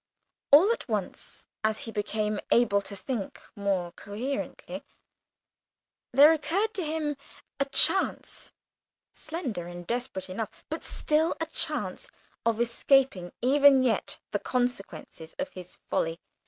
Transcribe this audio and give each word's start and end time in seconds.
All 0.49 0.71
at 0.71 0.87
once, 0.89 1.47
as 1.63 1.77
he 1.85 1.91
became 1.91 2.39
able 2.49 2.81
to 2.81 2.95
think 2.95 3.39
more 3.55 3.91
coherently, 3.91 4.83
there 6.11 6.33
occurred 6.33 6.73
to 6.73 6.83
him 6.83 7.15
a 7.59 7.65
chance, 7.65 8.51
slender 9.11 9.67
and 9.67 9.85
desperate 9.85 10.27
enough, 10.27 10.49
but 10.71 10.83
still 10.83 11.35
a 11.39 11.45
chance, 11.45 12.09
of 12.47 12.59
escaping 12.59 13.31
even 13.43 13.83
yet 13.83 14.19
the 14.31 14.39
consequences 14.39 15.35
of 15.37 15.49
his 15.51 15.77
folly. 15.91 16.19